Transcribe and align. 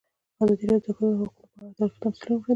ازادي 0.41 0.65
راډیو 0.71 0.83
د 0.83 0.87
د 0.93 0.95
ښځو 0.97 1.19
حقونه 1.21 1.47
په 1.53 1.59
اړه 1.61 1.73
تاریخي 1.77 1.99
تمثیلونه 2.03 2.35
وړاندې 2.39 2.43
کړي. 2.45 2.49